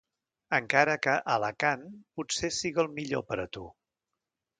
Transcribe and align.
Encara 0.57 0.95
que, 1.01 1.13
Alacant... 1.33 1.83
potser 2.21 2.51
siga 2.61 2.81
el 2.85 2.89
millor 2.95 3.25
per 3.29 3.39
a 3.45 3.47
tu. 3.59 3.67